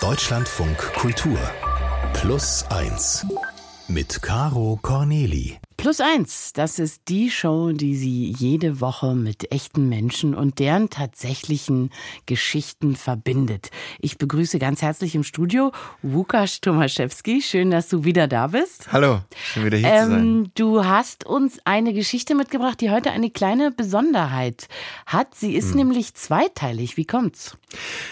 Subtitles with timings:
[0.00, 1.38] Deutschlandfunk Kultur
[2.14, 3.26] Plus 1
[3.88, 5.58] mit Caro Corneli.
[5.76, 10.88] Plus eins, das ist die Show, die Sie jede Woche mit echten Menschen und deren
[10.88, 11.90] tatsächlichen
[12.24, 13.70] Geschichten verbindet.
[13.98, 15.70] Ich begrüße ganz herzlich im Studio
[16.02, 17.42] Łukasz Tomaszewski.
[17.42, 18.90] Schön, dass du wieder da bist.
[18.92, 20.50] Hallo, schön wieder hier ähm, zu sein.
[20.54, 24.66] Du hast uns eine Geschichte mitgebracht, die heute eine kleine Besonderheit
[25.04, 25.34] hat.
[25.34, 25.76] Sie ist hm.
[25.76, 26.96] nämlich zweiteilig.
[26.96, 27.56] Wie kommt's?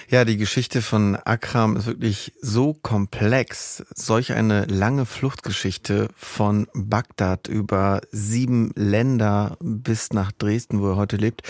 [0.09, 3.85] Ja, die Geschichte von Akram ist wirklich so komplex.
[3.95, 11.17] Solch eine lange Fluchtgeschichte von Bagdad über sieben Länder bis nach Dresden, wo er heute
[11.17, 11.43] lebt,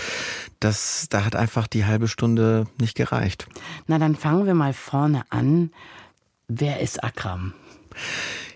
[0.61, 3.47] das, da hat einfach die halbe Stunde nicht gereicht.
[3.87, 5.71] Na, dann fangen wir mal vorne an.
[6.49, 7.53] Wer ist Akram?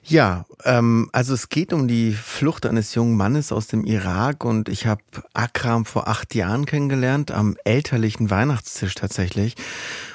[0.05, 4.69] Ja, ähm, also es geht um die Flucht eines jungen Mannes aus dem Irak und
[4.69, 5.03] ich habe
[5.33, 9.55] Akram vor acht Jahren kennengelernt, am elterlichen Weihnachtstisch tatsächlich.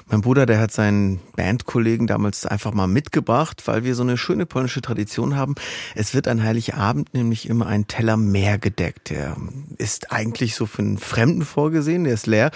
[0.10, 4.46] Mein Bruder, der hat seinen Bandkollegen damals einfach mal mitgebracht, weil wir so eine schöne
[4.46, 5.56] polnische Tradition haben.
[5.96, 9.10] Es wird an Heiligabend nämlich immer ein Teller mehr gedeckt.
[9.10, 9.36] Der
[9.78, 12.52] ist eigentlich so für einen Fremden vorgesehen, der ist leer.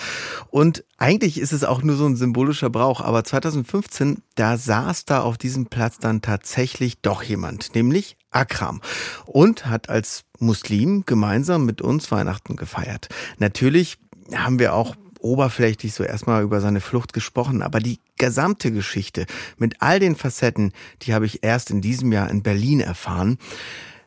[0.49, 3.01] Und eigentlich ist es auch nur so ein symbolischer Brauch.
[3.01, 8.79] Aber 2015, da saß da auf diesem Platz dann tatsächlich doch jemand, nämlich Akram
[9.25, 13.09] und hat als Muslim gemeinsam mit uns Weihnachten gefeiert.
[13.39, 13.97] Natürlich
[14.33, 19.25] haben wir auch oberflächlich so erstmal über seine Flucht gesprochen, aber die gesamte Geschichte
[19.57, 23.37] mit all den Facetten, die habe ich erst in diesem Jahr in Berlin erfahren.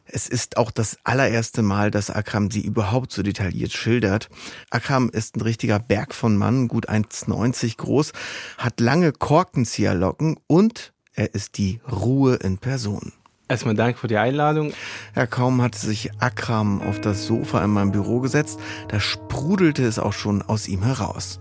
[0.06, 4.28] Es ist auch das allererste Mal, dass Akram sie überhaupt so detailliert schildert.
[4.70, 8.12] Akram ist ein richtiger Berg von Mann, gut 1,90 groß,
[8.58, 13.12] hat lange Korkenzieherlocken und er ist die Ruhe in Person.
[13.47, 14.73] Erstmal Dank für die Einladung.
[15.14, 19.98] Ja, kaum hatte sich Akram auf das Sofa in meinem Büro gesetzt, da sprudelte es
[19.98, 21.41] auch schon aus ihm heraus.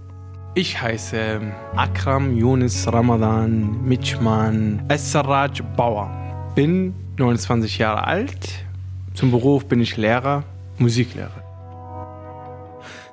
[0.56, 6.12] Ich heiße ähm, Akram Yunus Ramadan Mitschmann Essaraj Bauer.
[6.56, 8.50] Bin 29 Jahre alt.
[9.14, 10.44] Zum Beruf bin ich Lehrer,
[10.78, 11.42] Musiklehrer.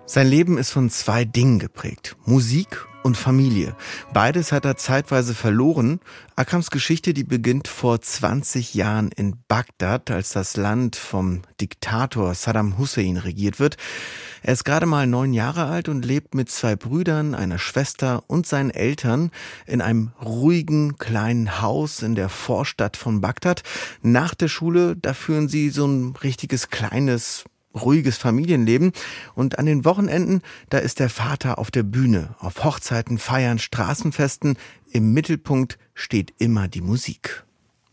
[0.05, 2.17] Sein Leben ist von zwei Dingen geprägt.
[2.27, 3.75] Musik und Familie.
[4.13, 6.01] Beides hat er zeitweise verloren.
[6.37, 12.79] Akrams Geschichte, die beginnt vor 20 Jahren in Bagdad, als das Land vom Diktator Saddam
[12.79, 13.77] Hussein regiert wird.
[14.43, 18.47] Er ist gerade mal neun Jahre alt und lebt mit zwei Brüdern, einer Schwester und
[18.47, 19.31] seinen Eltern
[19.67, 23.63] in einem ruhigen kleinen Haus in der Vorstadt von Bagdad.
[24.03, 27.45] Nach der Schule, da führen sie so ein richtiges kleines
[27.75, 28.93] ruhiges Familienleben.
[29.35, 34.57] Und an den Wochenenden, da ist der Vater auf der Bühne, auf Hochzeiten, Feiern, Straßenfesten.
[34.93, 37.45] Im Mittelpunkt steht immer die Musik.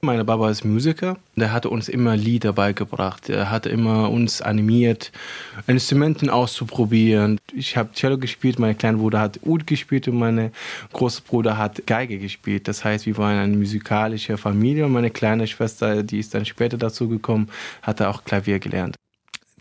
[0.01, 1.17] Mein Papa ist Musiker.
[1.35, 3.29] Der hatte uns immer Lieder beigebracht.
[3.29, 5.11] Er hatte immer uns animiert,
[5.65, 7.39] Instrumenten auszuprobieren.
[7.51, 10.51] Ich habe Cello gespielt, mein kleiner Bruder hat Ud gespielt und mein
[10.93, 12.67] großer Bruder hat Geige gespielt.
[12.67, 16.77] Das heißt, wir waren eine musikalische Familie und meine kleine Schwester, die ist dann später
[16.77, 17.49] dazu gekommen,
[17.81, 18.95] hatte auch Klavier gelernt.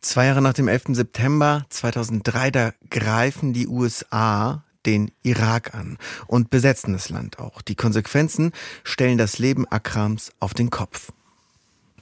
[0.06, 0.84] Zwei Jahre nach dem 11.
[0.90, 7.60] September 2003, da greifen die USA den Irak an und besetzen das Land auch.
[7.60, 8.52] Die Konsequenzen
[8.84, 11.10] stellen das Leben Akrams auf den Kopf.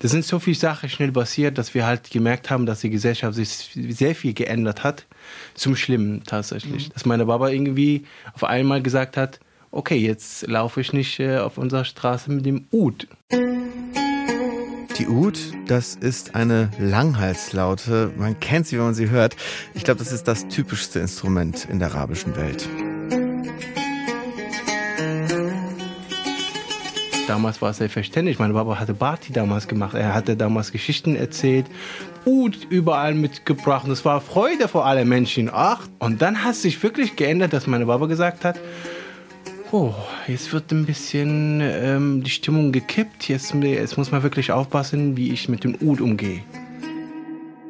[0.00, 3.36] Das sind so viele Sachen schnell passiert, dass wir halt gemerkt haben, dass die Gesellschaft
[3.36, 5.06] sich sehr viel geändert hat.
[5.54, 6.88] Zum Schlimmen tatsächlich.
[6.88, 6.92] Mhm.
[6.92, 8.04] Dass meine Baba irgendwie
[8.34, 12.66] auf einmal gesagt hat, okay, jetzt laufe ich nicht äh, auf unserer Straße mit dem
[12.70, 13.08] Ud.
[14.98, 18.12] Die Ud, das ist eine Langhalslaute.
[18.16, 19.34] Man kennt sie, wenn man sie hört.
[19.74, 22.68] Ich glaube, das ist das typischste Instrument in der arabischen Welt.
[27.26, 28.38] Damals war es selbstverständlich.
[28.38, 29.94] Mein Papa hatte Barti damals gemacht.
[29.94, 31.66] Er hatte damals Geschichten erzählt,
[32.24, 33.86] Ud überall mitgebracht.
[33.88, 35.50] Das war Freude vor allen Menschen.
[35.52, 38.60] Ach, und dann hat es sich wirklich geändert, dass meine Papa gesagt hat,
[39.72, 39.94] oh,
[40.26, 43.28] jetzt wird ein bisschen ähm, die Stimmung gekippt.
[43.28, 46.42] Jetzt, jetzt muss man wirklich aufpassen, wie ich mit dem Ud umgehe.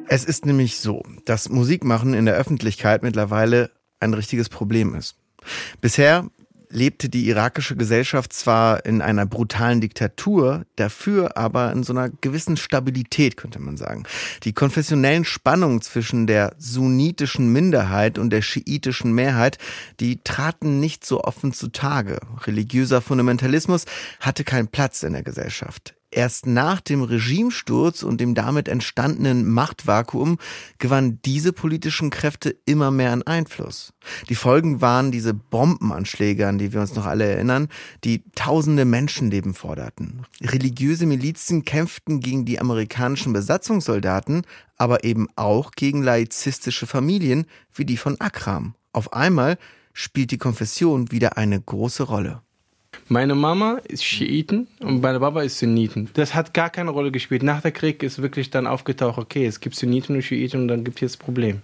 [0.07, 5.15] Es ist nämlich so, dass Musikmachen in der Öffentlichkeit mittlerweile ein richtiges Problem ist.
[5.81, 6.29] Bisher
[6.75, 12.57] lebte die irakische Gesellschaft zwar in einer brutalen Diktatur, dafür aber in so einer gewissen
[12.57, 14.03] Stabilität, könnte man sagen.
[14.43, 19.57] Die konfessionellen Spannungen zwischen der sunnitischen Minderheit und der schiitischen Mehrheit,
[19.99, 22.19] die traten nicht so offen zutage.
[22.45, 23.85] Religiöser Fundamentalismus
[24.19, 25.95] hatte keinen Platz in der Gesellschaft.
[26.15, 30.37] Erst nach dem Regimesturz und dem damit entstandenen Machtvakuum
[30.77, 33.91] gewannen diese politischen Kräfte immer mehr an Einfluss.
[34.29, 37.67] Die Folgen waren diese Bombenanschläge, an die wir uns noch alle erinnern,
[38.05, 40.21] die tausende Menschenleben forderten.
[40.41, 44.43] Religiöse Milizen kämpften gegen die amerikanischen Besatzungssoldaten,
[44.77, 48.75] aber eben auch gegen laizistische Familien wie die von Akram.
[48.93, 49.57] Auf einmal
[49.91, 52.41] spielt die Konfession wieder eine große Rolle.
[53.07, 56.09] Meine Mama ist Schiiten und meine Papa ist Sunniten.
[56.13, 57.43] Das hat gar keine Rolle gespielt.
[57.43, 60.83] Nach der Krieg ist wirklich dann aufgetaucht, okay, es gibt Sunniten und Schiiten und dann
[60.83, 61.61] gibt es das Problem.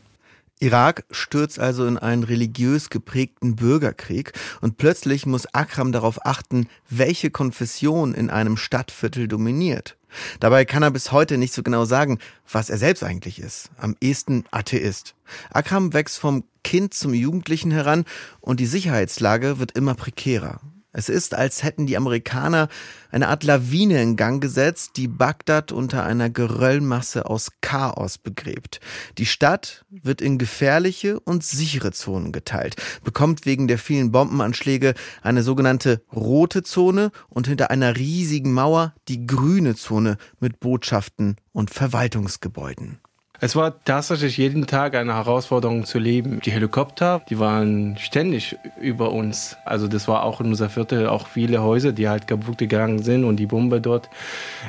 [0.61, 7.31] Irak stürzt also in einen religiös geprägten Bürgerkrieg und plötzlich muss Akram darauf achten, welche
[7.31, 9.97] Konfession in einem Stadtviertel dominiert.
[10.39, 12.19] Dabei kann er bis heute nicht so genau sagen,
[12.51, 13.71] was er selbst eigentlich ist.
[13.77, 15.15] Am ehesten Atheist.
[15.51, 18.05] Akram wächst vom Kind zum Jugendlichen heran
[18.39, 20.61] und die Sicherheitslage wird immer prekärer.
[20.93, 22.67] Es ist, als hätten die Amerikaner
[23.11, 28.81] eine Art Lawine in Gang gesetzt, die Bagdad unter einer Geröllmasse aus Chaos begräbt.
[29.17, 35.43] Die Stadt wird in gefährliche und sichere Zonen geteilt, bekommt wegen der vielen Bombenanschläge eine
[35.43, 43.00] sogenannte rote Zone und hinter einer riesigen Mauer die grüne Zone mit Botschaften und Verwaltungsgebäuden.
[43.43, 46.41] Es war tatsächlich jeden Tag eine Herausforderung zu leben.
[46.41, 49.57] Die Helikopter, die waren ständig über uns.
[49.65, 53.23] Also das war auch in unser Viertel auch viele Häuser, die halt kaputt gegangen sind
[53.23, 54.09] und die Bombe dort.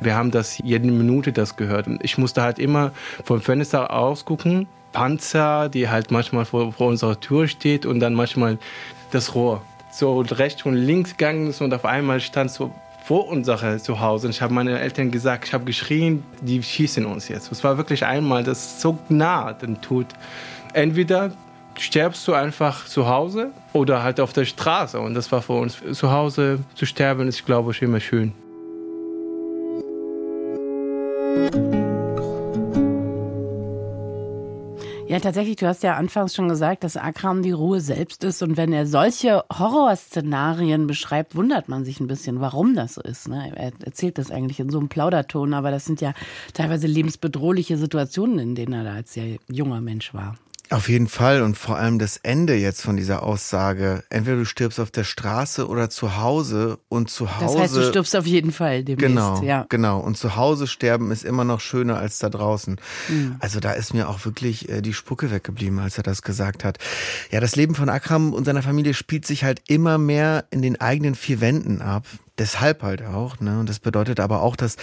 [0.01, 1.87] Wir haben das jede Minute das gehört.
[2.01, 2.93] Ich musste halt immer
[3.25, 4.67] vom Fenster ausgucken.
[4.93, 8.57] Panzer, die halt manchmal vor, vor unserer Tür steht und dann manchmal
[9.11, 9.61] das Rohr
[9.91, 12.73] so rechts und links gegangen ist und auf einmal stand so
[13.13, 14.27] vor unserem Zuhause.
[14.27, 17.53] Und ich habe meine Eltern gesagt, ich habe geschrien, die schießen uns jetzt.
[17.53, 20.07] Es war wirklich einmal, das so nah den Tod.
[20.73, 21.31] Entweder
[21.79, 24.99] sterbst du einfach zu Hause oder halt auf der Straße.
[24.99, 28.33] Und das war für uns zu Hause zu sterben, ist, glaube ich, immer schön.
[35.23, 38.43] Tatsächlich, du hast ja anfangs schon gesagt, dass Akram die Ruhe selbst ist.
[38.43, 43.29] Und wenn er solche Horrorszenarien beschreibt, wundert man sich ein bisschen, warum das so ist.
[43.29, 43.53] Ne?
[43.55, 46.13] Er erzählt das eigentlich in so einem Plauderton, aber das sind ja
[46.53, 50.37] teilweise lebensbedrohliche Situationen, in denen er da als sehr junger Mensch war.
[50.73, 54.05] Auf jeden Fall und vor allem das Ende jetzt von dieser Aussage.
[54.09, 57.45] Entweder du stirbst auf der Straße oder zu Hause und zu Hause.
[57.45, 59.07] Das heißt, du stirbst auf jeden Fall demnächst.
[59.07, 59.67] Genau, ja.
[59.69, 60.01] genau.
[60.01, 62.81] Und zu Hause sterben ist immer noch schöner als da draußen.
[63.11, 63.37] Mhm.
[63.39, 66.79] Also da ist mir auch wirklich äh, die Spucke weggeblieben, als er das gesagt hat.
[67.31, 70.81] Ja, das Leben von Akram und seiner Familie spielt sich halt immer mehr in den
[70.81, 72.07] eigenen vier Wänden ab.
[72.39, 73.41] Deshalb halt auch.
[73.41, 73.61] Ne?
[73.61, 74.77] Und das bedeutet aber auch, dass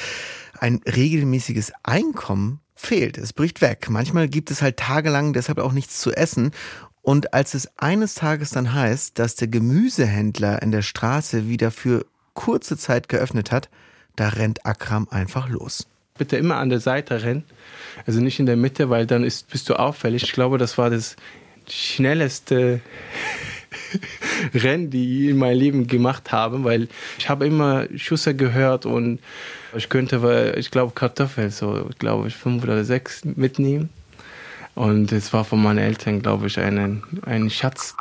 [0.60, 3.18] ein regelmäßiges Einkommen fehlt.
[3.18, 3.88] Es bricht weg.
[3.90, 6.52] Manchmal gibt es halt tagelang deshalb auch nichts zu essen.
[7.02, 12.06] Und als es eines Tages dann heißt, dass der Gemüsehändler in der Straße wieder für
[12.34, 13.70] kurze Zeit geöffnet hat,
[14.16, 15.88] da rennt Akram einfach los.
[16.18, 17.44] Bitte immer an der Seite rennen,
[18.06, 20.24] also nicht in der Mitte, weil dann ist, bist du auffällig.
[20.24, 21.16] Ich glaube, das war das
[21.70, 22.82] schnellste
[24.54, 26.88] Rennen, die ich in meinem Leben gemacht habe, weil
[27.18, 29.20] ich habe immer Schüsse gehört und
[29.76, 33.90] ich könnte, ich glaube, Kartoffeln, so glaube ich, fünf oder sechs mitnehmen.
[34.76, 37.96] Und es war von meinen Eltern, glaube ich, ein, ein Schatz.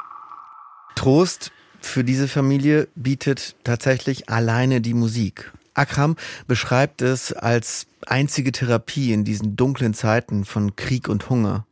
[0.94, 5.53] Trost für diese Familie bietet tatsächlich alleine die Musik.
[5.75, 6.17] Akram
[6.47, 11.67] beschreibt es als einzige Therapie in diesen dunklen Zeiten von Krieg und Hunger.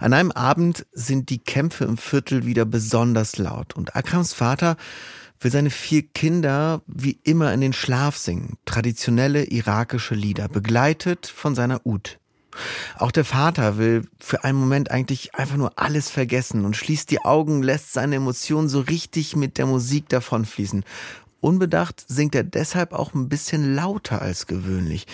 [0.00, 4.76] An einem Abend sind die Kämpfe im Viertel wieder besonders laut und Akrams Vater
[5.40, 11.54] will seine vier Kinder wie immer in den Schlaf singen, traditionelle irakische Lieder, begleitet von
[11.54, 12.18] seiner Ud.
[12.96, 17.24] Auch der Vater will für einen Moment eigentlich einfach nur alles vergessen und schließt die
[17.24, 20.84] Augen, lässt seine Emotionen so richtig mit der Musik davonfließen.
[21.40, 25.06] Unbedacht singt er deshalb auch ein bisschen lauter als gewöhnlich,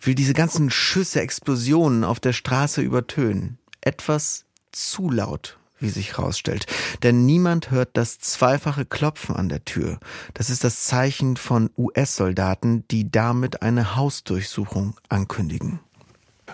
[0.00, 6.66] will diese ganzen Schüsse, Explosionen auf der Straße übertönen etwas zu laut, wie sich herausstellt.
[7.02, 9.98] Denn niemand hört das zweifache Klopfen an der Tür.
[10.34, 15.80] Das ist das Zeichen von US-Soldaten, die damit eine Hausdurchsuchung ankündigen.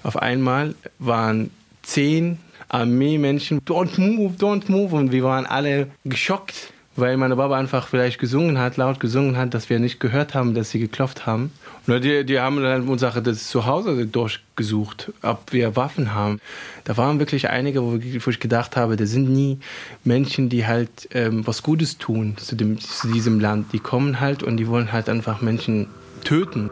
[0.03, 1.51] Auf einmal waren
[1.83, 4.95] zehn Armeemenschen, don't move, don't move.
[4.95, 9.55] Und wir waren alle geschockt, weil meine Baba einfach vielleicht gesungen hat, laut gesungen hat,
[9.55, 11.53] dass wir nicht gehört haben, dass sie geklopft haben.
[11.87, 16.41] Die, die haben dann unsere das Zuhause durchgesucht, ob wir Waffen haben.
[16.85, 19.59] Da waren wirklich einige, wo ich gedacht habe, das sind nie
[20.05, 23.73] Menschen, die halt ähm, was Gutes tun zu, dem, zu diesem Land.
[23.73, 25.89] Die kommen halt und die wollen halt einfach Menschen
[26.23, 26.71] töten.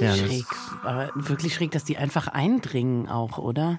[0.00, 0.46] Ja, schräg.
[0.90, 3.78] Aber wirklich schräg, dass die einfach eindringen auch, oder?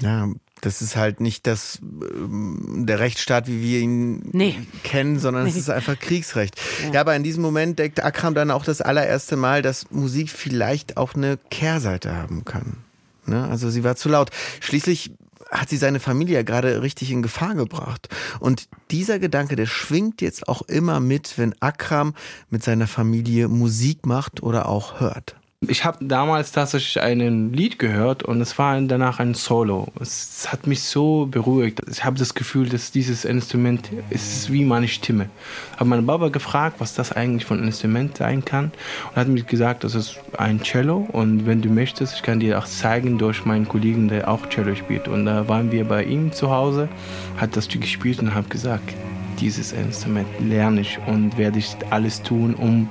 [0.00, 0.28] Ja,
[0.62, 4.58] das ist halt nicht das, ähm, der Rechtsstaat, wie wir ihn nee.
[4.82, 5.50] kennen, sondern nee.
[5.50, 6.58] es ist einfach Kriegsrecht.
[6.84, 6.94] Ja.
[6.94, 7.00] ja.
[7.02, 11.14] aber in diesem Moment deckt Akram dann auch das allererste Mal, dass Musik vielleicht auch
[11.14, 12.78] eine Kehrseite haben kann.
[13.26, 13.46] Ne?
[13.46, 14.30] Also sie war zu laut.
[14.60, 15.12] Schließlich
[15.50, 18.08] hat sie seine Familie ja gerade richtig in Gefahr gebracht.
[18.40, 22.14] Und dieser Gedanke, der schwingt jetzt auch immer mit, wenn Akram
[22.48, 25.37] mit seiner Familie Musik macht oder auch hört.
[25.66, 29.88] Ich habe damals tatsächlich ein Lied gehört und es war danach ein Solo.
[30.00, 31.80] Es hat mich so beruhigt.
[31.90, 35.28] Ich habe das Gefühl, dass dieses Instrument ist wie meine Stimme.
[35.72, 38.70] Ich habe meinen Baba gefragt, was das eigentlich für ein Instrument sein kann
[39.10, 42.60] und hat mir gesagt, das ist ein Cello und wenn du möchtest, ich kann dir
[42.60, 45.08] auch zeigen durch meinen Kollegen, der auch Cello spielt.
[45.08, 46.88] Und da waren wir bei ihm zu Hause,
[47.36, 48.94] hat das Stück gespielt und habe gesagt,
[49.40, 52.88] dieses Instrument lerne ich und werde ich alles tun, um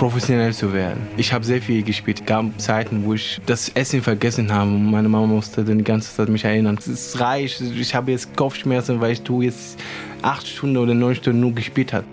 [0.00, 1.06] professionell zu werden.
[1.18, 2.20] Ich habe sehr viel gespielt.
[2.20, 6.16] Es gab Zeiten, wo ich das Essen vergessen habe meine Mama musste dann die ganze
[6.16, 6.78] Zeit mich erinnern.
[6.80, 9.78] Es ist reich, ich habe jetzt Kopfschmerzen, weil ich du jetzt
[10.22, 12.06] acht Stunden oder neun Stunden nur gespielt habe.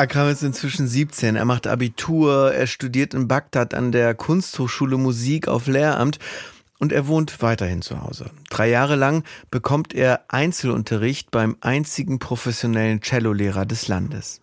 [0.00, 1.36] Akram ist inzwischen 17.
[1.36, 6.18] Er macht Abitur, er studiert in Bagdad an der Kunsthochschule Musik auf Lehramt
[6.78, 8.30] und er wohnt weiterhin zu Hause.
[8.48, 14.40] Drei Jahre lang bekommt er Einzelunterricht beim einzigen professionellen Cellolehrer des Landes.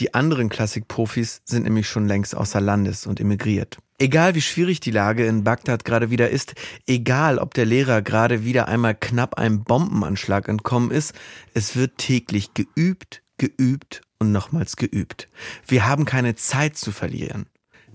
[0.00, 3.78] Die anderen Klassikprofis sind nämlich schon längst außer Landes und emigriert.
[4.00, 6.54] Egal wie schwierig die Lage in Bagdad gerade wieder ist,
[6.88, 11.14] egal ob der Lehrer gerade wieder einmal knapp einem Bombenanschlag entkommen ist,
[11.54, 15.28] es wird täglich geübt, geübt und nochmals geübt.
[15.66, 17.46] Wir haben keine Zeit zu verlieren.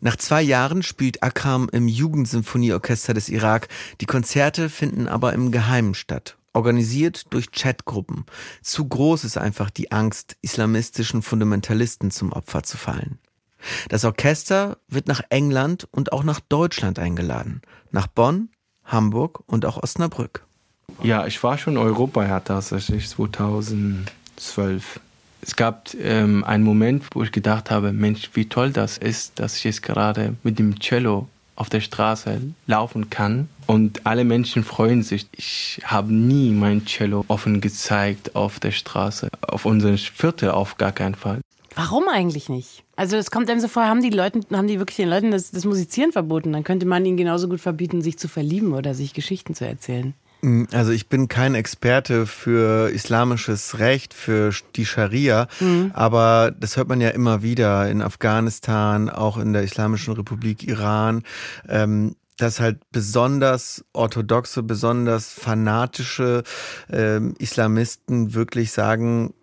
[0.01, 3.69] Nach zwei Jahren spielt Akram im Jugendsymphonieorchester des Irak.
[4.01, 8.25] Die Konzerte finden aber im Geheimen statt, organisiert durch Chatgruppen.
[8.61, 13.19] Zu groß ist einfach die Angst, islamistischen Fundamentalisten zum Opfer zu fallen.
[13.89, 18.49] Das Orchester wird nach England und auch nach Deutschland eingeladen, nach Bonn,
[18.83, 20.45] Hamburg und auch Osnabrück.
[21.01, 24.99] Ja, ich war schon Europa tatsächlich 2012
[25.45, 29.57] es gab ähm, einen Moment, wo ich gedacht habe, Mensch, wie toll das ist, dass
[29.57, 35.03] ich jetzt gerade mit dem Cello auf der Straße laufen kann und alle Menschen freuen
[35.03, 35.27] sich.
[35.31, 40.91] Ich habe nie mein Cello offen gezeigt auf der Straße, auf unserem Viertel auf gar
[40.91, 41.41] keinen Fall.
[41.75, 42.83] Warum eigentlich nicht?
[42.95, 45.51] Also es kommt einem so vor, haben die Leute, haben die wirklich den Leuten das,
[45.51, 46.53] das Musizieren verboten?
[46.53, 50.13] Dann könnte man ihnen genauso gut verbieten, sich zu verlieben oder sich Geschichten zu erzählen.
[50.41, 55.91] Mm, also ich bin kein Experte für islamisches Recht, für die Scharia, mhm.
[55.93, 61.23] aber das hört man ja immer wieder in Afghanistan, auch in der Islamischen Republik Iran.
[61.67, 66.43] Ähm, dass halt besonders orthodoxe, besonders fanatische
[66.91, 69.33] ähm, Islamisten wirklich sagen,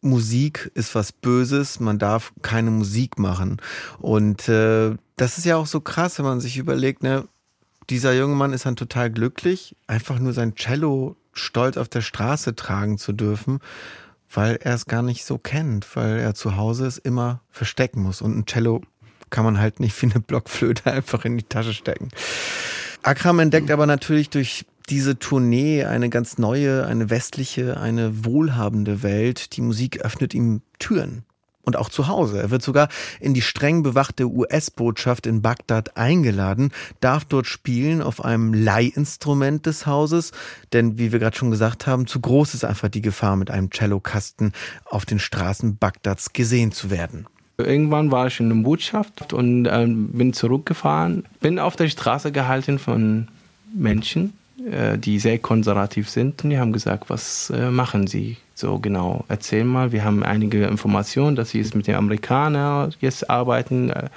[0.00, 3.60] Musik ist was Böses, man darf keine Musik machen.
[3.98, 7.28] Und äh, das ist ja auch so krass, wenn man sich überlegt, ne,
[7.90, 12.54] dieser junge Mann ist dann total glücklich, einfach nur sein Cello stolz auf der Straße
[12.54, 13.58] tragen zu dürfen,
[14.32, 18.22] weil er es gar nicht so kennt, weil er zu Hause es immer verstecken muss.
[18.22, 18.82] Und ein Cello
[19.30, 22.08] kann man halt nicht wie eine Blockflöte einfach in die Tasche stecken.
[23.02, 29.56] Akram entdeckt aber natürlich durch diese Tournee eine ganz neue, eine westliche, eine wohlhabende Welt.
[29.56, 31.24] Die Musik öffnet ihm Türen
[31.62, 32.40] und auch zu Hause.
[32.40, 32.88] Er wird sogar
[33.20, 39.86] in die streng bewachte US-Botschaft in Bagdad eingeladen, darf dort spielen auf einem Leihinstrument des
[39.86, 40.32] Hauses,
[40.72, 43.70] denn wie wir gerade schon gesagt haben, zu groß ist einfach die Gefahr, mit einem
[43.70, 44.52] Cellokasten
[44.84, 47.26] auf den Straßen Bagdads gesehen zu werden.
[47.58, 52.78] Irgendwann war ich in der Botschaft und äh, bin zurückgefahren, bin auf der Straße gehalten
[52.78, 53.28] von
[53.74, 54.32] Menschen,
[54.96, 58.36] die sehr konservativ sind und die haben gesagt, was äh, machen sie?
[58.54, 63.30] So genau, erzähl mal, wir haben einige Informationen, dass sie jetzt mit den Amerikanern jetzt
[63.30, 63.90] arbeiten.
[63.90, 64.08] Äh,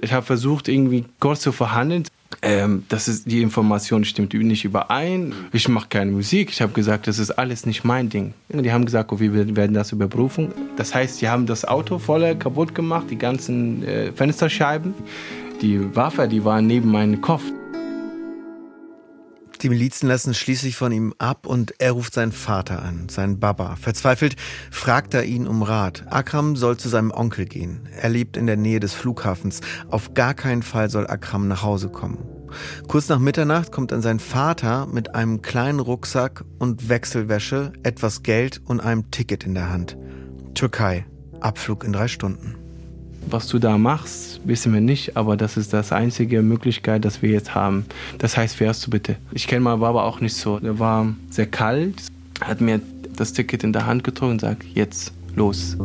[0.00, 2.04] ich habe versucht, irgendwie kurz zu verhandeln.
[2.40, 5.34] Ähm, das ist, die Information stimmt nicht überein.
[5.52, 6.50] Ich mache keine Musik.
[6.50, 8.34] Ich habe gesagt, das ist alles nicht mein Ding.
[8.48, 10.52] Die haben gesagt, oh, wir werden das überprüfen.
[10.76, 14.94] Das heißt, sie haben das Auto voll kaputt gemacht, die ganzen äh, Fensterscheiben.
[15.60, 17.42] Die Waffe, die war neben meinem Kopf.
[19.62, 23.76] Die Milizen lassen schließlich von ihm ab und er ruft seinen Vater an, seinen Baba.
[23.76, 24.34] Verzweifelt
[24.72, 26.04] fragt er ihn um Rat.
[26.10, 27.88] Akram soll zu seinem Onkel gehen.
[27.96, 29.60] Er lebt in der Nähe des Flughafens.
[29.88, 32.18] Auf gar keinen Fall soll Akram nach Hause kommen.
[32.88, 38.60] Kurz nach Mitternacht kommt dann sein Vater mit einem kleinen Rucksack und Wechselwäsche, etwas Geld
[38.64, 39.96] und einem Ticket in der Hand.
[40.54, 41.06] Türkei.
[41.40, 42.61] Abflug in drei Stunden.
[43.28, 47.30] Was du da machst, wissen wir nicht, aber das ist das einzige Möglichkeit, dass wir
[47.30, 47.86] jetzt haben.
[48.18, 49.16] Das heißt, fährst du bitte.
[49.32, 50.58] Ich kenne meinen Baba auch nicht so.
[50.58, 52.02] Er war sehr kalt,
[52.40, 52.80] hat mir
[53.16, 55.76] das Ticket in der Hand gedrückt und sagt, jetzt los.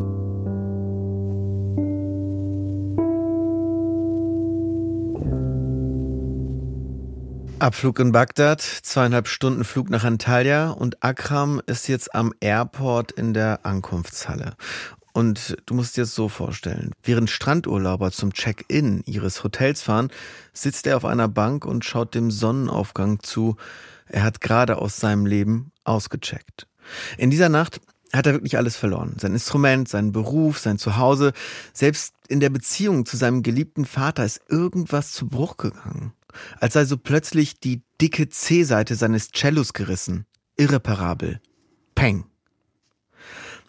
[7.60, 13.34] Abflug in Bagdad, zweieinhalb Stunden Flug nach Antalya und Akram ist jetzt am Airport in
[13.34, 14.54] der Ankunftshalle.
[15.18, 16.92] Und du musst dir das so vorstellen.
[17.02, 20.12] Während Strandurlauber zum Check-in ihres Hotels fahren,
[20.54, 23.56] sitzt er auf einer Bank und schaut dem Sonnenaufgang zu.
[24.06, 26.68] Er hat gerade aus seinem Leben ausgecheckt.
[27.18, 27.82] In dieser Nacht
[28.14, 29.16] hat er wirklich alles verloren.
[29.20, 31.34] Sein Instrument, seinen Beruf, sein Zuhause.
[31.74, 36.14] Selbst in der Beziehung zu seinem geliebten Vater ist irgendwas zu Bruch gegangen.
[36.60, 40.28] Als sei so plötzlich die dicke C-Seite seines Cellos gerissen.
[40.58, 41.42] Irreparabel.
[41.96, 42.26] Peng.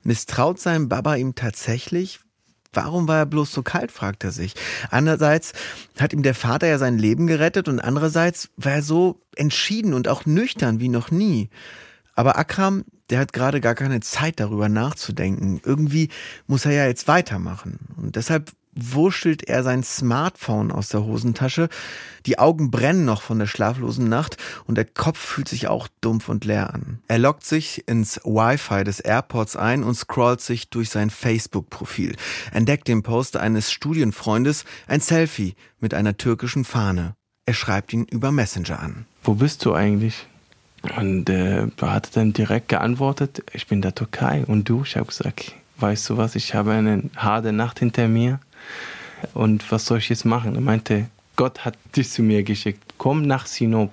[0.03, 2.21] Misstraut sein Baba ihm tatsächlich?
[2.73, 4.55] Warum war er bloß so kalt, fragt er sich.
[4.91, 5.53] Einerseits
[5.99, 10.07] hat ihm der Vater ja sein Leben gerettet und andererseits war er so entschieden und
[10.07, 11.49] auch nüchtern wie noch nie.
[12.15, 15.61] Aber Akram, der hat gerade gar keine Zeit darüber nachzudenken.
[15.65, 16.11] Irgendwie
[16.47, 17.79] muss er ja jetzt weitermachen.
[17.97, 21.69] Und deshalb wurschtelt er sein Smartphone aus der Hosentasche.
[22.27, 26.29] Die Augen brennen noch von der schlaflosen Nacht und der Kopf fühlt sich auch dumpf
[26.29, 27.01] und leer an.
[27.09, 32.17] Er loggt sich ins Wi-Fi des Airports ein und scrollt sich durch sein Facebook-Profil,
[32.53, 37.15] entdeckt den Post eines Studienfreundes, ein Selfie mit einer türkischen Fahne.
[37.47, 39.07] Er schreibt ihn über Messenger an.
[39.23, 40.27] Wo bist du eigentlich?
[40.97, 44.45] Und äh, er hat dann direkt geantwortet, ich bin der Türkei.
[44.47, 44.83] Und du?
[44.85, 48.41] Ich habe gesagt, weißt du was, ich habe eine harte Nacht hinter mir.
[49.35, 50.55] Und was soll ich jetzt machen?
[50.55, 52.95] Er meinte, Gott hat dich zu mir geschickt.
[52.99, 53.93] Komm nach Sinop.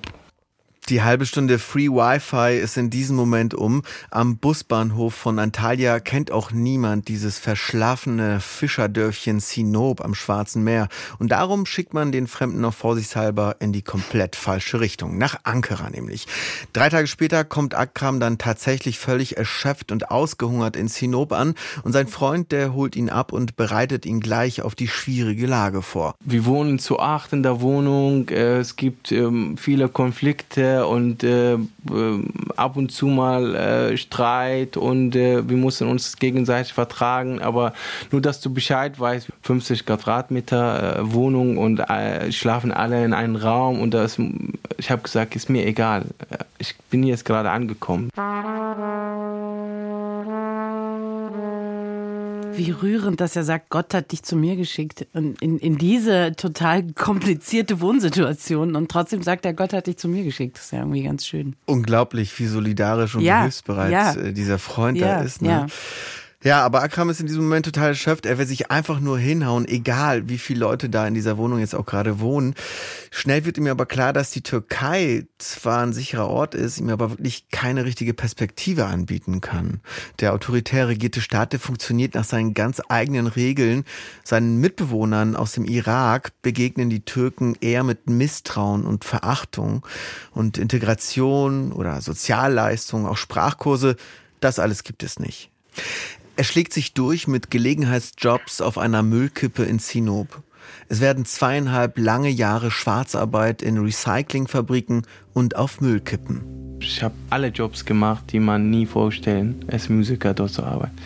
[0.89, 3.81] Die halbe Stunde Free Wi-Fi ist in diesem Moment um.
[4.11, 10.87] Am Busbahnhof von Antalya kennt auch niemand dieses verschlafene Fischerdörfchen Sinop am Schwarzen Meer.
[11.17, 15.17] Und darum schickt man den Fremden noch vorsichtshalber in die komplett falsche Richtung.
[15.17, 16.27] Nach Ankara nämlich.
[16.71, 21.55] Drei Tage später kommt Akram dann tatsächlich völlig erschöpft und ausgehungert in Sinop an.
[21.81, 25.81] Und sein Freund, der holt ihn ab und bereitet ihn gleich auf die schwierige Lage
[25.81, 26.13] vor.
[26.23, 28.29] Wir wohnen zu acht in der Wohnung.
[28.29, 31.57] Es gibt ähm, viele Konflikte und äh,
[32.55, 37.41] ab und zu mal äh, Streit und äh, wir mussten uns gegenseitig vertragen.
[37.41, 37.73] Aber
[38.11, 43.35] nur, dass du Bescheid weißt, 50 Quadratmeter äh, Wohnung und äh, schlafen alle in einem
[43.35, 44.17] Raum und das,
[44.77, 46.05] ich habe gesagt, ist mir egal.
[46.57, 48.09] Ich bin jetzt gerade angekommen.
[52.57, 56.91] Wie rührend, dass er sagt, Gott hat dich zu mir geschickt in, in, diese total
[56.93, 60.57] komplizierte Wohnsituation und trotzdem sagt er, Gott hat dich zu mir geschickt.
[60.57, 61.55] Das ist ja irgendwie ganz schön.
[61.65, 64.13] Unglaublich, wie solidarisch und ja, hilfsbereit ja.
[64.13, 65.41] Äh, dieser Freund ja, da ist.
[65.41, 65.67] Ne?
[66.45, 66.63] Ja.
[66.63, 68.27] Aber Akram ist in diesem Moment total erschöpft.
[68.27, 71.73] Er will sich einfach nur hinhauen, egal wie viele Leute da in dieser Wohnung jetzt
[71.73, 72.53] auch gerade wohnen.
[73.09, 77.09] Schnell wird ihm aber klar, dass die Türkei zwar ein sicherer Ort ist, ihm aber
[77.09, 79.81] wirklich keine richtige Perspektive anbieten kann.
[80.19, 83.83] Der autoritär regierte Staat, der funktioniert nach seinen ganz eigenen Regeln.
[84.23, 89.85] Seinen Mitbewohnern aus dem Irak begegnen die Türken eher mit Misstrauen und Verachtung.
[90.31, 93.95] Und Integration oder Sozialleistungen, auch Sprachkurse,
[94.41, 95.49] das alles gibt es nicht.
[96.37, 100.43] Er schlägt sich durch mit Gelegenheitsjobs auf einer Müllkippe in Sinop.
[100.89, 106.41] Es werden zweieinhalb lange Jahre Schwarzarbeit in Recyclingfabriken und auf Müllkippen.
[106.81, 110.97] Ich habe alle Jobs gemacht, die man nie vorstellen, als Musiker dort zu arbeiten.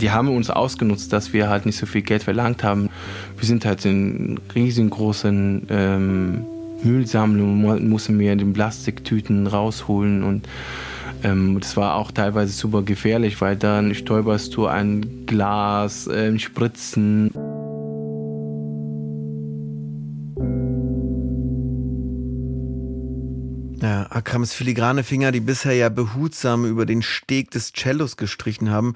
[0.00, 2.88] Die haben uns ausgenutzt, dass wir halt nicht so viel Geld verlangt haben.
[3.36, 6.46] Wir sind halt in riesengroßen ähm,
[6.84, 10.48] Müllsammlungen, mussten wir den Plastiktüten rausholen und
[11.22, 17.30] ähm, das war auch teilweise super gefährlich, weil dann stolperst du ein Glas, äh, Spritzen.
[23.80, 28.94] Ja, Akrams filigrane Finger, die bisher ja behutsam über den Steg des Cellos gestrichen haben,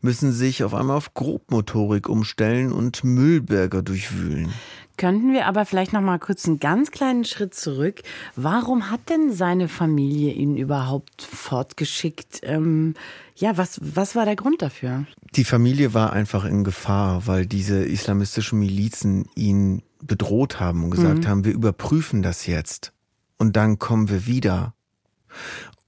[0.00, 4.52] müssen sich auf einmal auf Grobmotorik umstellen und Müllberger durchwühlen.
[4.96, 8.02] Könnten wir aber vielleicht noch mal kurz einen ganz kleinen Schritt zurück.
[8.36, 12.40] Warum hat denn seine Familie ihn überhaupt fortgeschickt?
[12.42, 12.94] Ähm,
[13.34, 15.04] ja, was, was war der Grund dafür?
[15.34, 21.24] Die Familie war einfach in Gefahr, weil diese islamistischen Milizen ihn bedroht haben und gesagt
[21.24, 21.28] mhm.
[21.28, 22.92] haben, wir überprüfen das jetzt
[23.38, 24.74] und dann kommen wir wieder.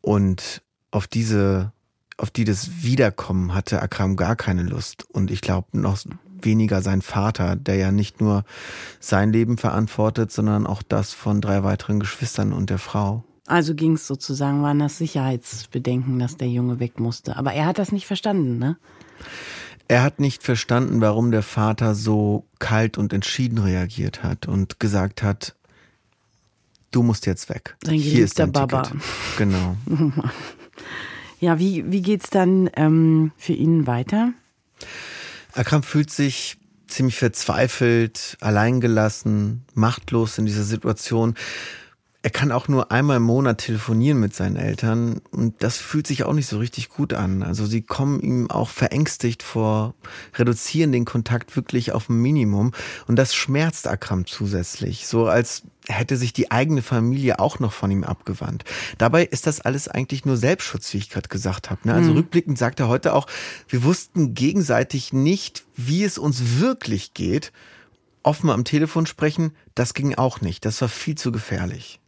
[0.00, 1.72] Und auf diese,
[2.16, 5.04] auf die das Wiederkommen hatte Akram gar keine Lust.
[5.10, 5.98] Und ich glaube noch
[6.42, 8.44] weniger sein Vater, der ja nicht nur
[9.00, 13.24] sein Leben verantwortet, sondern auch das von drei weiteren Geschwistern und der Frau.
[13.46, 17.36] Also ging es sozusagen, waren das Sicherheitsbedenken, dass der Junge weg musste.
[17.36, 18.76] Aber er hat das nicht verstanden, ne?
[19.88, 25.22] Er hat nicht verstanden, warum der Vater so kalt und entschieden reagiert hat und gesagt
[25.22, 25.55] hat,
[26.96, 27.76] du musst jetzt weg.
[27.84, 28.82] Sein Hier ist dein Baba.
[28.82, 29.02] Ticket.
[29.36, 29.76] Genau.
[31.40, 34.32] ja, wie, wie geht's dann ähm, für ihn weiter?
[35.52, 36.56] Akram fühlt sich
[36.86, 41.34] ziemlich verzweifelt, alleingelassen, machtlos in dieser Situation.
[42.22, 46.24] Er kann auch nur einmal im Monat telefonieren mit seinen Eltern und das fühlt sich
[46.24, 47.42] auch nicht so richtig gut an.
[47.42, 49.94] Also sie kommen ihm auch verängstigt vor,
[50.34, 52.72] reduzieren den Kontakt wirklich auf ein Minimum
[53.06, 57.90] und das schmerzt Akram zusätzlich, so als hätte sich die eigene Familie auch noch von
[57.90, 58.64] ihm abgewandt.
[58.98, 61.80] Dabei ist das alles eigentlich nur Selbstschutz, wie ich gerade gesagt habe.
[61.84, 61.94] Ne?
[61.94, 62.18] Also mhm.
[62.18, 63.26] rückblickend sagt er heute auch,
[63.68, 67.52] wir wussten gegenseitig nicht, wie es uns wirklich geht.
[68.22, 70.64] Offen am Telefon sprechen, das ging auch nicht.
[70.64, 72.00] Das war viel zu gefährlich.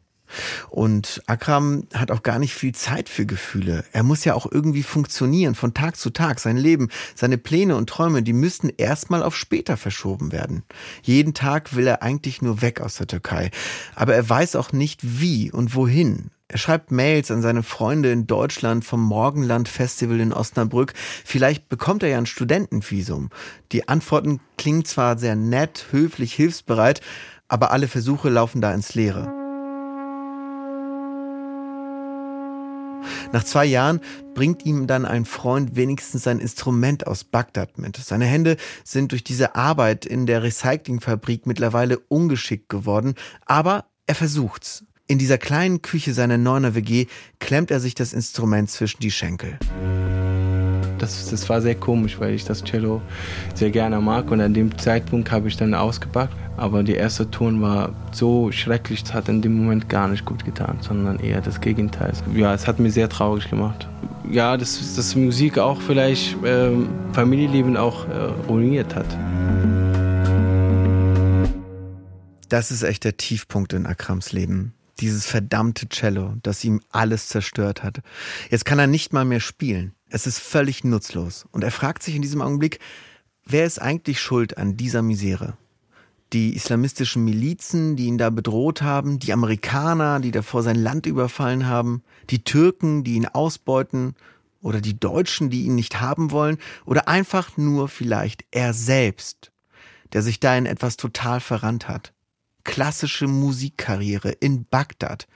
[0.71, 3.85] Und Akram hat auch gar nicht viel Zeit für Gefühle.
[3.93, 6.41] Er muss ja auch irgendwie funktionieren von Tag zu Tag.
[6.41, 10.63] Sein Leben, seine Pläne und Träume, die müssen erstmal auf später verschoben werden.
[11.03, 13.51] Jeden Tag will er eigentlich nur weg aus der Türkei.
[13.95, 16.31] Aber er weiß auch nicht wie und wohin.
[16.51, 20.95] Er schreibt Mails an seine Freunde in Deutschland vom Morgenland Festival in Osnabrück.
[20.97, 23.29] Vielleicht bekommt er ja ein Studentenvisum.
[23.73, 27.03] Die Antworten klingen zwar sehr nett, höflich, hilfsbereit,
[27.49, 29.38] aber alle Versuche laufen da ins Leere.
[33.33, 34.01] Nach zwei Jahren
[34.35, 37.97] bringt ihm dann ein Freund wenigstens sein Instrument aus Bagdad mit.
[37.97, 43.15] Seine Hände sind durch diese Arbeit in der Recyclingfabrik mittlerweile ungeschickt geworden,
[43.45, 44.85] aber er versucht's.
[45.07, 47.07] In dieser kleinen Küche seiner Neuner WG
[47.39, 49.59] klemmt er sich das Instrument zwischen die Schenkel.
[50.99, 53.01] Das, das war sehr komisch, weil ich das Cello
[53.55, 56.35] sehr gerne mag und an dem Zeitpunkt habe ich dann ausgepackt.
[56.57, 60.45] Aber der erste Ton war so schrecklich, es hat in dem Moment gar nicht gut
[60.45, 62.13] getan, sondern eher das Gegenteil.
[62.35, 63.89] Ja, es hat mir sehr traurig gemacht.
[64.29, 66.71] Ja, dass, dass Musik auch vielleicht äh,
[67.13, 68.13] Familienleben auch äh,
[68.49, 69.07] ruiniert hat.
[72.49, 74.75] Das ist echt der Tiefpunkt in Akrams Leben.
[75.01, 78.01] Dieses verdammte Cello, das ihm alles zerstört hat.
[78.51, 79.93] Jetzt kann er nicht mal mehr spielen.
[80.11, 81.47] Es ist völlig nutzlos.
[81.53, 82.79] Und er fragt sich in diesem Augenblick,
[83.45, 85.57] wer ist eigentlich schuld an dieser Misere?
[86.33, 91.67] Die islamistischen Milizen, die ihn da bedroht haben, die Amerikaner, die davor sein Land überfallen
[91.67, 94.15] haben, die Türken, die ihn ausbeuten,
[94.61, 99.53] oder die Deutschen, die ihn nicht haben wollen, oder einfach nur vielleicht er selbst,
[100.13, 102.13] der sich da in etwas total verrannt hat.
[102.65, 105.29] Klassische Musikkarriere in Bagdad.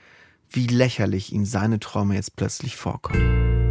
[0.49, 3.62] Wie lächerlich ihm seine Träume jetzt plötzlich vorkommen.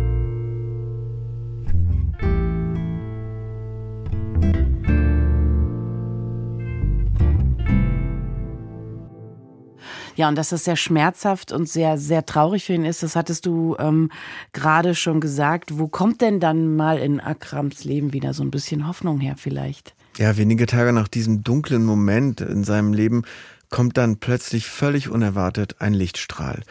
[10.16, 13.46] Ja, und dass das sehr schmerzhaft und sehr, sehr traurig für ihn ist, das hattest
[13.46, 14.10] du ähm,
[14.52, 15.78] gerade schon gesagt.
[15.78, 19.94] Wo kommt denn dann mal in Akrams Leben wieder so ein bisschen Hoffnung her vielleicht?
[20.18, 23.22] Ja, wenige Tage nach diesem dunklen Moment in seinem Leben
[23.70, 26.62] kommt dann plötzlich völlig unerwartet ein Lichtstrahl.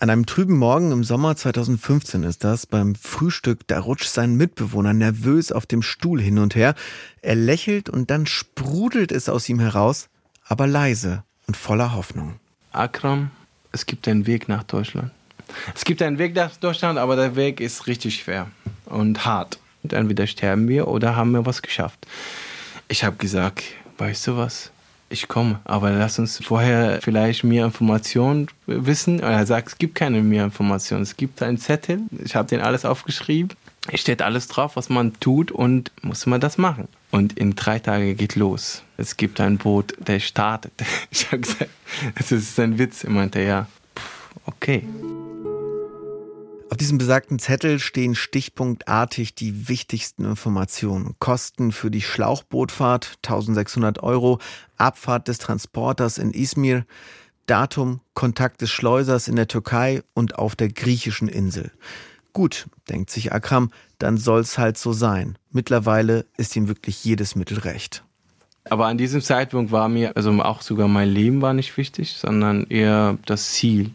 [0.00, 4.92] An einem trüben Morgen im Sommer 2015 ist das, beim Frühstück, da rutscht sein Mitbewohner
[4.92, 6.76] nervös auf dem Stuhl hin und her.
[7.20, 10.08] Er lächelt und dann sprudelt es aus ihm heraus,
[10.44, 12.38] aber leise und voller Hoffnung.
[12.78, 13.30] Akram,
[13.72, 15.10] es gibt einen Weg nach Deutschland.
[15.74, 18.48] Es gibt einen Weg nach Deutschland, aber der Weg ist richtig schwer
[18.86, 19.58] und hart.
[19.82, 22.06] Und entweder sterben wir oder haben wir was geschafft.
[22.88, 23.64] Ich habe gesagt,
[23.98, 24.70] weißt du was?
[25.10, 29.20] Ich komme, aber lass uns vorher vielleicht mehr Informationen wissen.
[29.20, 31.02] Und er sagt, es gibt keine mehr Informationen.
[31.02, 32.00] Es gibt einen Zettel.
[32.22, 33.56] Ich habe den alles aufgeschrieben.
[33.90, 36.88] Es steht alles drauf, was man tut und muss man das machen.
[37.10, 38.82] Und in drei Tagen geht los.
[38.96, 40.72] Es gibt ein Boot, der startet.
[41.10, 41.70] Ich habe gesagt,
[42.16, 43.04] es ist ein Witz.
[43.04, 43.66] Er meinte, ja,
[44.44, 44.84] okay.
[46.70, 51.14] Auf diesem besagten Zettel stehen stichpunktartig die wichtigsten Informationen.
[51.18, 54.38] Kosten für die Schlauchbootfahrt 1600 Euro,
[54.76, 56.84] Abfahrt des Transporters in Izmir,
[57.46, 61.72] Datum, Kontakt des Schleusers in der Türkei und auf der griechischen Insel.
[62.38, 65.36] Gut, denkt sich Akram, dann soll's halt so sein.
[65.50, 68.04] Mittlerweile ist ihm wirklich jedes Mittel recht.
[68.70, 72.64] Aber an diesem Zeitpunkt war mir, also auch sogar mein Leben war nicht wichtig, sondern
[72.68, 73.90] eher das Ziel.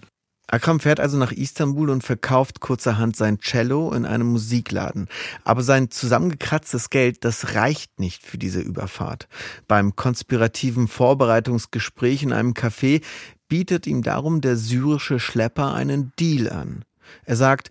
[0.48, 5.08] Akram fährt also nach Istanbul und verkauft kurzerhand sein Cello in einem Musikladen.
[5.46, 9.30] Aber sein zusammengekratztes Geld, das reicht nicht für diese Überfahrt.
[9.70, 13.04] Beim konspirativen Vorbereitungsgespräch in einem Café
[13.48, 16.84] bietet ihm darum der syrische Schlepper einen Deal an.
[17.26, 17.70] Er sagt,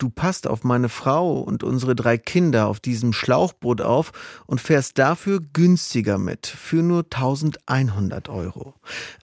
[0.00, 4.12] du passt auf meine Frau und unsere drei Kinder auf diesem Schlauchboot auf
[4.46, 8.74] und fährst dafür günstiger mit, für nur 1100 Euro.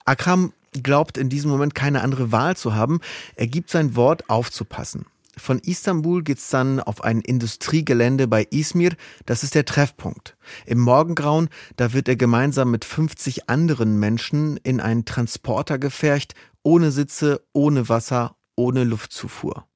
[0.04, 3.00] Akram glaubt in diesem Moment keine andere Wahl zu haben.
[3.34, 5.06] Er gibt sein Wort aufzupassen.
[5.36, 8.94] Von Istanbul geht's dann auf ein Industriegelände bei Izmir.
[9.24, 10.36] Das ist der Treffpunkt.
[10.66, 16.90] Im Morgengrauen, da wird er gemeinsam mit 50 anderen Menschen in einen Transporter gefercht, ohne
[16.90, 19.68] Sitze, ohne Wasser, ohne Luftzufuhr.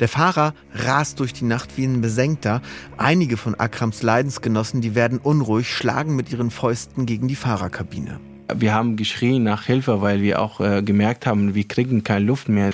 [0.00, 2.62] Der Fahrer rast durch die Nacht wie ein Besenkter.
[2.96, 8.20] Einige von Akrams Leidensgenossen, die werden unruhig, schlagen mit ihren Fäusten gegen die Fahrerkabine.
[8.54, 12.48] Wir haben geschrien nach Hilfe, weil wir auch äh, gemerkt haben, wir kriegen keine Luft
[12.48, 12.72] mehr.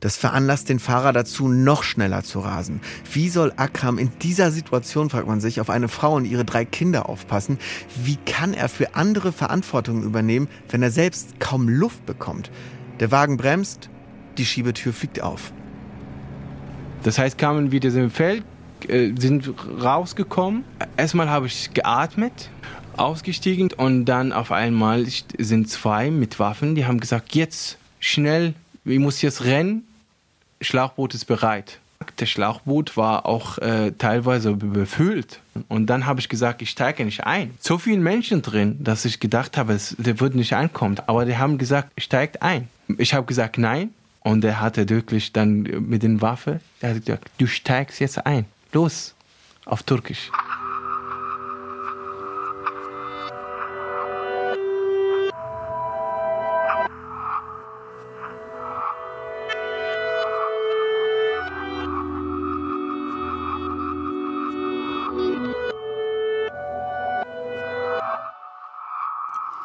[0.00, 2.80] Das veranlasst den Fahrer dazu, noch schneller zu rasen.
[3.12, 6.64] Wie soll Akram in dieser Situation, fragt man sich, auf eine Frau und ihre drei
[6.64, 7.58] Kinder aufpassen?
[8.02, 12.50] Wie kann er für andere Verantwortung übernehmen, wenn er selbst kaum Luft bekommt?
[12.98, 13.90] Der Wagen bremst,
[14.38, 15.52] die Schiebetür fliegt auf.
[17.02, 18.44] Das heißt, kamen wir diesem Feld,
[18.88, 20.64] äh, sind rausgekommen.
[20.96, 22.50] Erstmal habe ich geatmet,
[22.96, 28.98] ausgestiegen und dann auf einmal sind zwei mit Waffen, die haben gesagt, jetzt schnell, ich
[28.98, 29.84] muss jetzt rennen
[30.60, 31.78] Schlauchboot ist bereit.
[32.18, 35.40] Der Schlauchboot war auch äh, teilweise befüllt.
[35.68, 37.54] Und dann habe ich gesagt, ich steige nicht ein.
[37.60, 40.96] So viele Menschen drin, dass ich gedacht habe, es, der wird nicht ankommen.
[41.06, 42.68] Aber die haben gesagt, steigt ein.
[42.98, 43.90] Ich habe gesagt, nein.
[44.20, 48.44] Und er hatte wirklich dann mit den Waffen, er hat gesagt, du steigst jetzt ein.
[48.72, 49.14] Los,
[49.64, 50.30] auf Türkisch.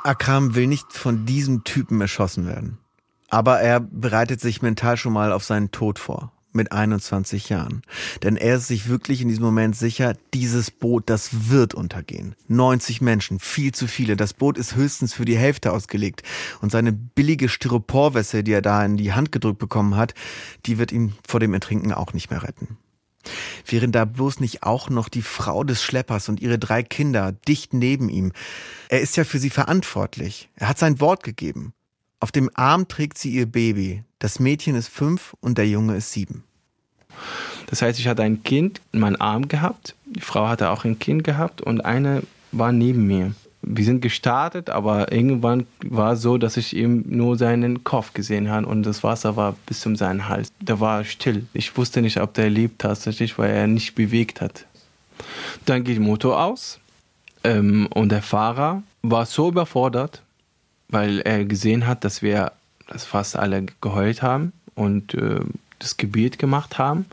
[0.05, 2.77] Akram will nicht von diesem Typen erschossen werden.
[3.35, 6.31] Aber er bereitet sich mental schon mal auf seinen Tod vor.
[6.53, 7.81] Mit 21 Jahren.
[8.23, 12.35] Denn er ist sich wirklich in diesem Moment sicher, dieses Boot, das wird untergehen.
[12.47, 14.15] 90 Menschen, viel zu viele.
[14.15, 16.23] Das Boot ist höchstens für die Hälfte ausgelegt.
[16.61, 20.13] Und seine billige Styroporwässer, die er da in die Hand gedrückt bekommen hat,
[20.65, 22.77] die wird ihn vor dem Ertrinken auch nicht mehr retten.
[23.65, 27.73] Wären da bloß nicht auch noch die Frau des Schleppers und ihre drei Kinder dicht
[27.73, 28.31] neben ihm?
[28.87, 30.47] Er ist ja für sie verantwortlich.
[30.55, 31.73] Er hat sein Wort gegeben.
[32.19, 34.03] Auf dem Arm trägt sie ihr Baby.
[34.19, 36.43] Das Mädchen ist fünf und der Junge ist sieben.
[37.67, 39.95] Das heißt, ich hatte ein Kind in meinem Arm gehabt.
[40.05, 43.33] Die Frau hatte auch ein Kind gehabt und eine war neben mir
[43.67, 48.49] wir sind gestartet, aber irgendwann war es so, dass ich eben nur seinen Kopf gesehen
[48.49, 50.51] habe und das Wasser war bis zum seinen Hals.
[50.61, 51.47] Der war still.
[51.53, 54.65] Ich wusste nicht, ob der lebt tatsächlich, weil er nicht bewegt hat.
[55.65, 56.79] Dann geht der Motor aus
[57.43, 60.21] ähm, und der Fahrer war so überfordert,
[60.95, 62.53] weil er gesehen hat, dass wir
[62.87, 65.41] dass fast alle geheult haben und äh,
[65.79, 67.05] das Gebet gemacht haben.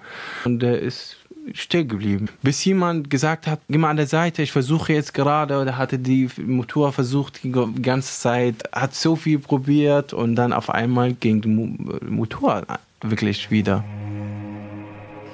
[0.44, 1.16] Und er ist
[1.52, 2.28] still geblieben.
[2.42, 5.98] Bis jemand gesagt hat, geh mal an der Seite, ich versuche jetzt gerade, oder hatte
[5.98, 11.40] die Motor versucht die ganze Zeit, hat so viel probiert und dann auf einmal ging
[11.40, 11.50] der
[12.08, 12.62] Motor
[13.00, 13.82] wirklich wieder.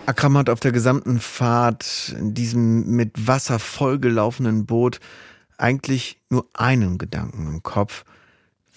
[0.06, 5.00] Akram hat auf der gesamten Fahrt in diesem mit Wasser vollgelaufenen Boot
[5.58, 8.06] eigentlich nur einen Gedanken im Kopf.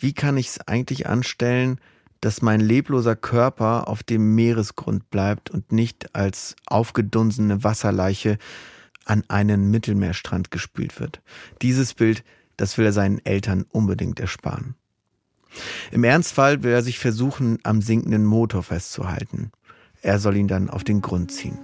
[0.01, 1.79] Wie kann ich es eigentlich anstellen,
[2.21, 8.39] dass mein lebloser Körper auf dem Meeresgrund bleibt und nicht als aufgedunsene Wasserleiche
[9.05, 11.21] an einen Mittelmeerstrand gespült wird.
[11.61, 12.23] Dieses Bild,
[12.57, 14.73] das will er seinen Eltern unbedingt ersparen.
[15.91, 19.51] Im Ernstfall will er sich versuchen, am sinkenden Motor festzuhalten.
[20.01, 21.59] Er soll ihn dann auf den Grund ziehen.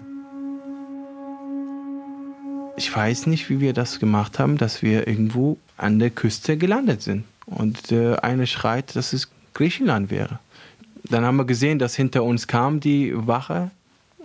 [2.76, 7.02] Ich weiß nicht, wie wir das gemacht haben, dass wir irgendwo an der Küste gelandet
[7.02, 7.24] sind.
[7.48, 10.40] Und äh, eine schreit, dass es Griechenland wäre.
[11.10, 13.72] Dann haben wir gesehen, dass hinter uns kam die Wache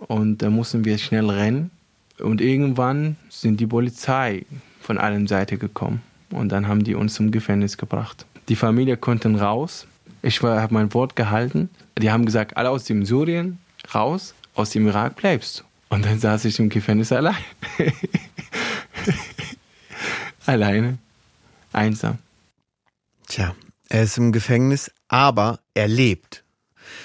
[0.08, 1.70] und da mussten wir schnell rennen.
[2.18, 4.44] Und irgendwann sind die Polizei
[4.80, 8.26] von allen Seiten gekommen und dann haben die uns zum Gefängnis gebracht.
[8.48, 9.86] Die Familie konnte raus.
[10.22, 11.70] Ich habe mein Wort gehalten.
[11.98, 13.58] Die haben gesagt, alle aus dem Syrien
[13.94, 15.64] raus, aus dem Irak bleibst du.
[15.94, 17.36] Und dann saß ich im Gefängnis allein.
[20.46, 20.98] Alleine.
[21.72, 22.18] Einsam.
[23.32, 23.56] Tja,
[23.88, 26.44] er ist im Gefängnis, aber er lebt.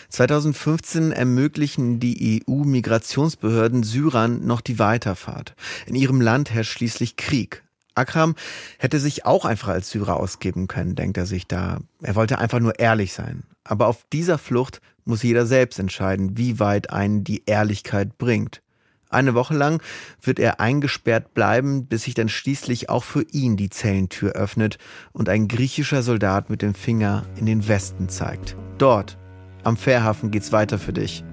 [0.10, 5.56] 2015 ermöglichen die EU-Migrationsbehörden Syrern noch die Weiterfahrt.
[5.86, 7.64] In ihrem Land herrscht schließlich Krieg.
[7.96, 8.36] Akram
[8.78, 11.80] hätte sich auch einfach als Syrer ausgeben können, denkt er sich da.
[12.02, 13.44] Er wollte einfach nur ehrlich sein.
[13.64, 18.62] Aber auf dieser Flucht muss jeder selbst entscheiden, wie weit einen die Ehrlichkeit bringt.
[19.10, 19.82] Eine Woche lang
[20.22, 24.78] wird er eingesperrt bleiben, bis sich dann schließlich auch für ihn die Zellentür öffnet
[25.14, 28.58] und ein griechischer Soldat mit dem Finger in den Westen zeigt.
[28.78, 29.18] Dort
[29.64, 31.24] am Fährhafen geht's weiter für dich.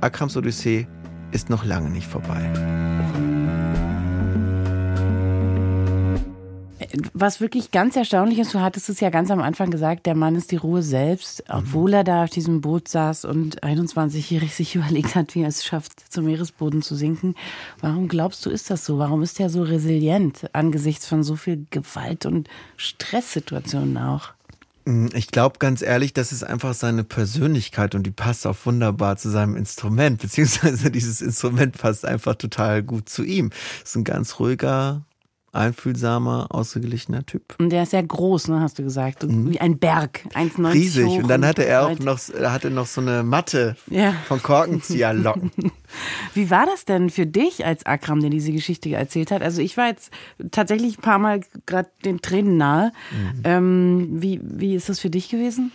[0.00, 0.86] Akrams Odyssee
[1.32, 2.50] ist noch lange nicht vorbei.
[7.12, 10.36] Was wirklich ganz erstaunlich ist, du hattest es ja ganz am Anfang gesagt, der Mann
[10.36, 15.14] ist die Ruhe selbst, obwohl er da auf diesem Boot saß und 21-jährig sich überlegt
[15.14, 17.34] hat, wie er es schafft, zum Meeresboden zu sinken.
[17.80, 18.98] Warum glaubst du, ist das so?
[18.98, 24.32] Warum ist er so resilient angesichts von so viel Gewalt und Stresssituationen auch?
[24.86, 29.16] Mm, ich glaube ganz ehrlich, das ist einfach seine Persönlichkeit und die passt auch wunderbar
[29.16, 33.50] zu seinem Instrument, beziehungsweise dieses Instrument passt einfach total gut zu ihm.
[33.84, 35.02] Ist ein ganz ruhiger,
[35.56, 37.54] einfühlsamer, ausgeglichener Typ.
[37.58, 39.24] Und der ist sehr groß, ne, hast du gesagt.
[39.24, 39.50] Mhm.
[39.50, 41.06] Wie ein Berg, 1,90 Riesig.
[41.06, 44.12] Und dann hatte er auch noch, hatte noch so eine Matte ja.
[44.26, 45.50] von Korkenzieherlocken.
[46.34, 49.42] Wie war das denn für dich als Akram, der diese Geschichte erzählt hat?
[49.42, 50.10] Also ich war jetzt
[50.50, 52.92] tatsächlich ein paar Mal gerade den Tränen nahe.
[53.10, 53.40] Mhm.
[53.44, 55.72] Ähm, wie, wie ist das für dich gewesen?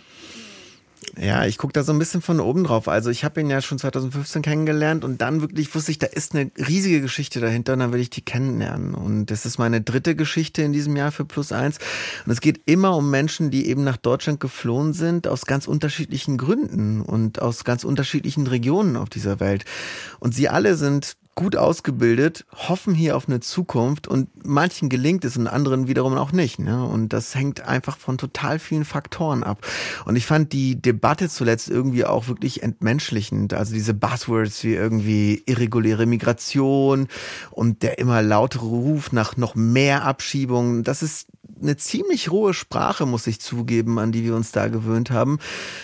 [1.18, 2.88] Ja, ich gucke da so ein bisschen von oben drauf.
[2.88, 6.34] Also ich habe ihn ja schon 2015 kennengelernt und dann wirklich wusste ich, da ist
[6.34, 8.94] eine riesige Geschichte dahinter und dann will ich die kennenlernen.
[8.94, 11.78] Und das ist meine dritte Geschichte in diesem Jahr für Plus Eins.
[12.24, 16.38] Und es geht immer um Menschen, die eben nach Deutschland geflohen sind, aus ganz unterschiedlichen
[16.38, 19.64] Gründen und aus ganz unterschiedlichen Regionen auf dieser Welt.
[20.18, 25.36] Und sie alle sind gut ausgebildet, hoffen hier auf eine Zukunft und manchen gelingt es
[25.36, 26.58] und anderen wiederum auch nicht.
[26.58, 26.84] Ne?
[26.84, 29.58] Und das hängt einfach von total vielen Faktoren ab.
[30.04, 33.54] Und ich fand die Debatte zuletzt irgendwie auch wirklich entmenschlichend.
[33.54, 37.08] Also diese Buzzwords wie irgendwie irreguläre Migration
[37.50, 40.82] und der immer lautere Ruf nach noch mehr Abschiebungen.
[40.82, 41.28] Das ist
[41.60, 45.38] eine ziemlich rohe Sprache, muss ich zugeben, an die wir uns da gewöhnt haben.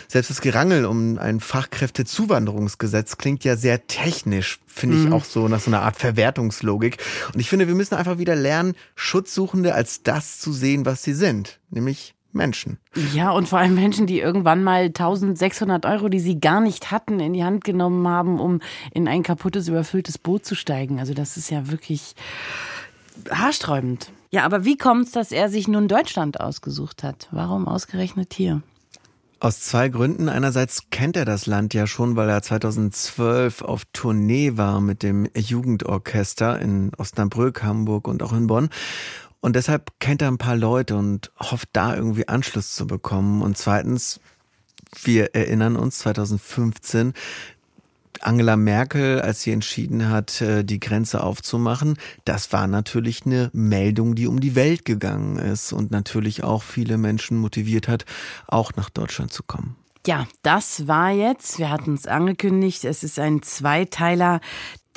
[0.08, 5.12] Selbst das Gerangel um ein Fachkräftezuwanderungsgesetz klingt ja sehr technisch, finde ich mhm.
[5.12, 6.98] auch so nach so einer Art Verwertungslogik.
[7.32, 11.14] Und ich finde, wir müssen einfach wieder lernen, Schutzsuchende als das zu sehen, was sie
[11.14, 12.78] sind, nämlich Menschen.
[13.14, 17.20] Ja, und vor allem Menschen, die irgendwann mal 1600 Euro, die sie gar nicht hatten,
[17.20, 18.60] in die Hand genommen haben, um
[18.92, 20.98] in ein kaputtes, überfülltes Boot zu steigen.
[21.00, 22.14] Also das ist ja wirklich
[23.30, 24.10] haarsträubend.
[24.30, 27.28] Ja, aber wie kommt es, dass er sich nun Deutschland ausgesucht hat?
[27.30, 28.62] Warum ausgerechnet hier?
[29.40, 30.28] Aus zwei Gründen.
[30.28, 35.28] Einerseits kennt er das Land ja schon, weil er 2012 auf Tournee war mit dem
[35.34, 38.68] Jugendorchester in Osnabrück, Hamburg und auch in Bonn.
[39.40, 43.40] Und deshalb kennt er ein paar Leute und hofft da irgendwie Anschluss zu bekommen.
[43.42, 44.20] Und zweitens,
[45.04, 47.12] wir erinnern uns, 2015
[48.22, 54.14] Angela Merkel, als sie entschieden hat, äh, die Grenze aufzumachen, das war natürlich eine Meldung,
[54.14, 58.04] die um die Welt gegangen ist und natürlich auch viele Menschen motiviert hat,
[58.46, 59.76] auch nach Deutschland zu kommen.
[60.06, 64.40] Ja, das war jetzt, wir hatten es angekündigt, es ist ein Zweiteiler,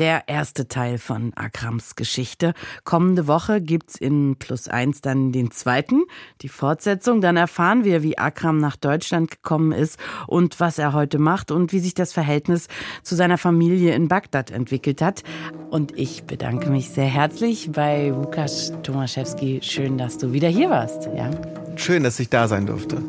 [0.02, 2.56] der erste Teil von Akrams Geschichte.
[2.84, 6.06] Kommende Woche gibt's in Plus Eins dann den zweiten,
[6.42, 7.22] die Fortsetzung.
[7.22, 11.72] Dann erfahren wir, wie Akram nach Deutschland gekommen ist und was er heute macht und
[11.72, 12.68] wie sich das Verhältnis
[13.04, 15.22] zu seiner Familie in Bagdad entwickelt hat.
[15.70, 19.60] Und ich bedanke mich sehr herzlich bei Lukas Tomaszewski.
[19.62, 21.10] Schön, dass du wieder hier warst.
[21.16, 21.30] Ja?
[21.76, 23.04] Schön, dass ich da sein durfte.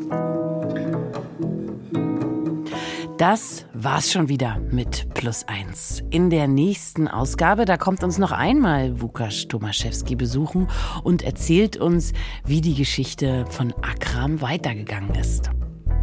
[3.17, 6.01] Das war's schon wieder mit Plus Eins.
[6.09, 10.67] In der nächsten Ausgabe, da kommt uns noch einmal Wukasz Tomaszewski besuchen
[11.03, 15.51] und erzählt uns, wie die Geschichte von Akram weitergegangen ist.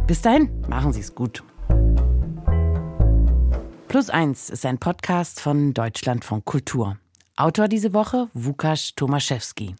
[0.07, 1.43] Bis dahin, machen Sie es gut.
[3.89, 6.97] Plus Eins ist ein Podcast von Deutschlandfunk Kultur.
[7.35, 9.75] Autor diese Woche Wukasz Tomaszewski.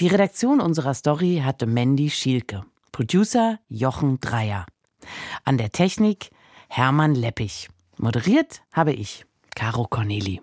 [0.00, 2.64] Die Redaktion unserer Story hatte Mandy Schielke.
[2.90, 4.66] Producer Jochen Dreier.
[5.44, 6.30] An der Technik
[6.76, 7.70] Hermann Leppich.
[7.96, 10.42] Moderiert habe ich, Caro Corneli.